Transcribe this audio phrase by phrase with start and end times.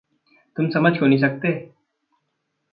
[0.57, 1.53] तुम समझ क्यों नहीं सकते?